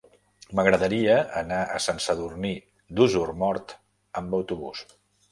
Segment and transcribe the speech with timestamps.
[0.59, 2.53] M'agradaria anar a Sant Sadurní
[2.99, 3.75] d'Osormort
[4.23, 4.83] amb autobús.